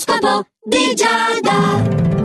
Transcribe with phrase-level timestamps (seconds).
[0.00, 2.19] L'oroscopo di Giada.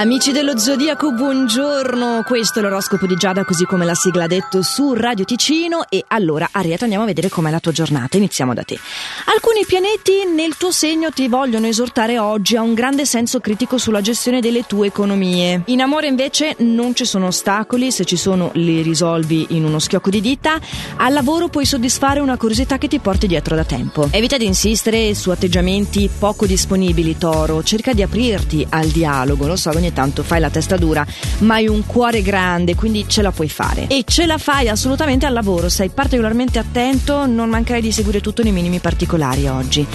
[0.00, 2.22] Amici dello Zodiaco, buongiorno.
[2.26, 5.84] Questo è l'oroscopo di Giada, così come la sigla ha detto su Radio Ticino.
[5.90, 8.16] E allora, Ariete, andiamo a vedere com'è la tua giornata.
[8.16, 8.78] Iniziamo da te.
[9.26, 14.00] Alcuni pianeti nel tuo segno ti vogliono esortare oggi a un grande senso critico sulla
[14.00, 15.64] gestione delle tue economie.
[15.66, 17.92] In amore, invece, non ci sono ostacoli.
[17.92, 20.58] Se ci sono, li risolvi in uno schiocco di dita.
[20.96, 24.08] Al lavoro puoi soddisfare una curiosità che ti porti dietro da tempo.
[24.12, 27.62] Evita di insistere su atteggiamenti poco disponibili, Toro.
[27.62, 29.46] Cerca di aprirti al dialogo.
[29.46, 31.06] Lo so, ogni tanto fai la testa dura,
[31.38, 33.86] ma hai un cuore grande, quindi ce la puoi fare.
[33.88, 38.42] E ce la fai assolutamente al lavoro, sei particolarmente attento, non mancherai di seguire tutto
[38.42, 39.86] nei minimi particolari oggi.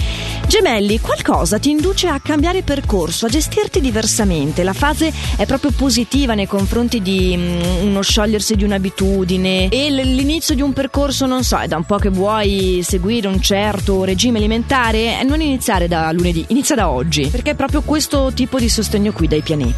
[0.46, 4.62] Gemelli, qualcosa ti induce a cambiare percorso, a gestirti diversamente.
[4.62, 10.54] La fase è proprio positiva nei confronti di mm, uno sciogliersi di un'abitudine e l'inizio
[10.54, 14.38] di un percorso, non so, è da un po' che vuoi seguire un certo regime
[14.38, 19.12] alimentare, non iniziare da lunedì, inizia da oggi, perché è proprio questo tipo di sostegno
[19.12, 19.75] qui dai pianeti.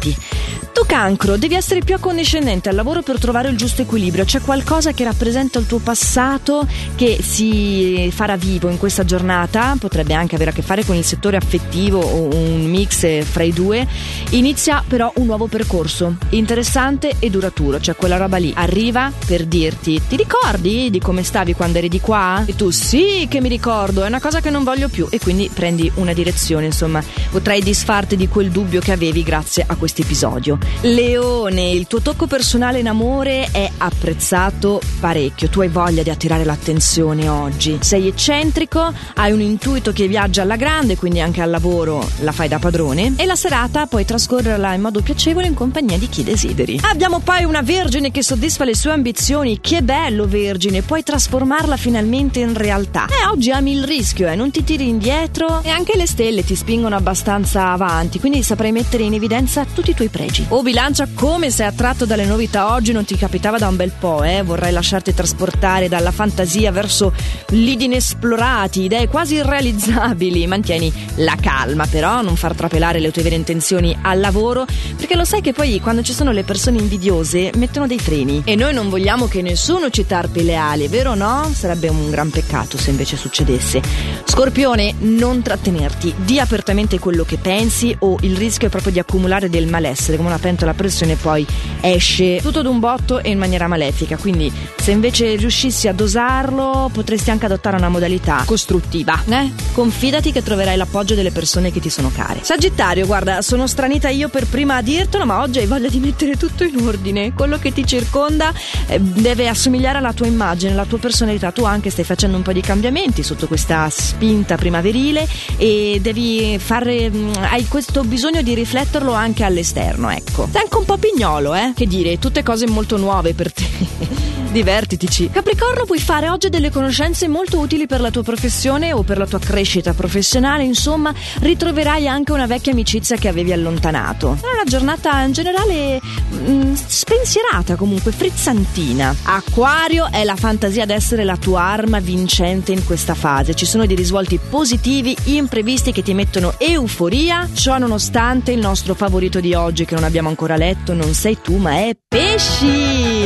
[0.71, 4.23] Tu cancro, devi essere più accondiscendente al lavoro per trovare il giusto equilibrio.
[4.23, 10.13] C'è qualcosa che rappresenta il tuo passato che si farà vivo in questa giornata, potrebbe
[10.13, 13.85] anche avere a che fare con il settore affettivo o un mix fra i due.
[14.29, 20.01] Inizia però un nuovo percorso, interessante e duraturo, cioè quella roba lì arriva per dirti
[20.07, 24.03] "Ti ricordi di come stavi quando eri di qua?" E tu "Sì, che mi ricordo,
[24.03, 28.15] è una cosa che non voglio più" e quindi prendi una direzione, insomma, potrai disfarti
[28.15, 30.57] di quel dubbio che avevi grazie a questo episodio.
[30.81, 35.49] Leone, il tuo tocco personale in amore è apprezzato parecchio.
[35.49, 37.77] Tu hai voglia di attirare l'attenzione oggi.
[37.81, 42.47] Sei eccentrico, hai un intuito che viaggia alla grande, quindi anche al lavoro la fai
[42.47, 43.13] da padrone.
[43.17, 46.79] E la serata puoi trascorrerla in modo piacevole in compagnia di chi desideri.
[46.83, 49.59] Abbiamo poi una vergine che soddisfa le sue ambizioni.
[49.59, 53.07] Che bello, vergine, puoi trasformarla finalmente in realtà.
[53.07, 56.55] E oggi ami il rischio, eh, non ti tiri indietro e anche le stelle ti
[56.55, 60.45] spingono abbastanza avanti, quindi saprai mettere in evidenza tutti i tuoi pregi.
[60.49, 64.23] O bilancia come sei attratto dalle novità oggi non ti capitava da un bel po',
[64.23, 64.43] eh?
[64.43, 67.13] Vorrai lasciarti trasportare dalla fantasia verso
[67.49, 70.47] lidi inesplorati, idee quasi irrealizzabili.
[70.47, 74.65] Mantieni la calma, però, non far trapelare le tue vere intenzioni al lavoro,
[74.97, 78.41] perché lo sai che poi quando ci sono le persone invidiose mettono dei freni.
[78.43, 81.49] E noi non vogliamo che nessuno ci tarpi le ali, vero o no?
[81.53, 83.81] Sarebbe un gran peccato se invece succedesse.
[84.25, 89.49] Scorpione, non trattenerti, di apertamente quello che pensi o il rischio è proprio di accumulare
[89.49, 91.45] del malessere, come una pentola a pressione poi
[91.81, 94.17] esce tutto d'un botto e in maniera malefica.
[94.17, 99.21] Quindi se invece riuscissi a dosarlo potresti anche adottare una modalità costruttiva.
[99.29, 99.51] Eh?
[99.71, 102.39] Confidati che troverai l'appoggio delle persone che ti sono care.
[102.41, 106.35] Sagittario, guarda, sono stranita io per prima a dirtelo, ma oggi hai voglia di mettere
[106.35, 107.33] tutto in ordine.
[107.33, 108.53] Quello che ti circonda
[108.87, 111.51] eh, deve assomigliare alla tua immagine, alla tua personalità.
[111.51, 117.09] Tu anche stai facendo un po' di cambiamenti sotto questa spinta primaverile e devi fare.
[117.09, 120.47] Mh, hai questo bisogno di rifletterlo anche all'esterno, ecco.
[120.51, 121.73] Sei anche un po' pignolo, eh?
[121.75, 124.27] Che dire, tutte cose molto nuove per te.
[124.51, 125.29] Divertitici.
[125.29, 129.27] Capricorno, puoi fare oggi delle conoscenze molto utili per la tua professione o per la
[129.27, 134.39] tua crescita professionale, insomma, ritroverai anche una vecchia amicizia che avevi allontanato.
[134.41, 139.15] È una giornata in generale mh, spensierata, comunque frizzantina.
[139.21, 143.53] Acquario è la fantasia ad essere la tua arma vincente in questa fase.
[143.53, 147.47] Ci sono dei risvolti positivi, imprevisti che ti mettono euforia.
[147.53, 151.57] Ciò nonostante il nostro favorito di oggi che non abbiamo ancora letto non sei tu,
[151.57, 153.18] ma è pesci.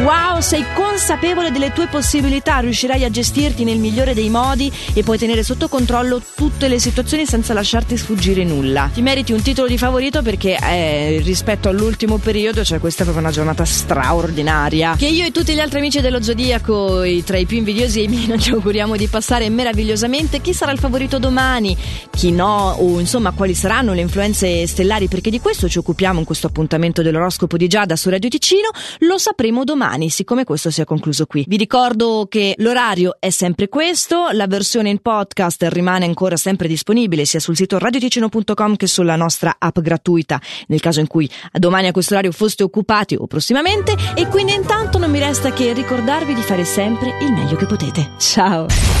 [0.00, 5.18] Wow, sei consapevole delle tue possibilità, riuscirai a gestirti nel migliore dei modi e puoi
[5.18, 8.88] tenere sotto controllo tutte le situazioni senza lasciarti sfuggire nulla.
[8.94, 13.26] Ti meriti un titolo di favorito perché eh, rispetto all'ultimo periodo, cioè questa è proprio
[13.26, 14.94] una giornata straordinaria.
[14.96, 18.04] Che io e tutti gli altri amici dello Zodiaco, i, tra i più invidiosi e
[18.04, 20.40] i miei, ci auguriamo di passare meravigliosamente.
[20.40, 21.76] Chi sarà il favorito domani?
[22.10, 22.74] Chi no?
[22.78, 25.08] O insomma, quali saranno le influenze stellari?
[25.08, 28.70] Perché di questo ci occupiamo in questo appuntamento dell'oroscopo di Giada su Radio Ticino.
[29.00, 31.44] Lo sapremo domani, siccome questo si è concluso qui.
[31.48, 37.24] Vi ricordo che l'orario è sempre questo, la versione in podcast rimane ancora sempre disponibile
[37.24, 41.92] sia sul sito radioticino.com che sulla nostra app gratuita, nel caso in cui domani a
[41.92, 43.96] questo orario foste occupati o prossimamente.
[44.14, 48.12] E quindi intanto non mi resta che ricordarvi di fare sempre il meglio che potete.
[48.18, 48.98] Ciao!